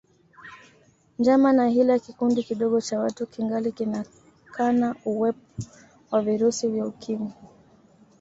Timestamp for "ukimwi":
6.85-7.31